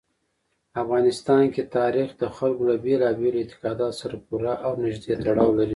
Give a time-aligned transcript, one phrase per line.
[0.83, 5.69] افغانستان کې تاریخ د خلکو له بېلابېلو اعتقاداتو سره پوره او نږدې تړاو لري.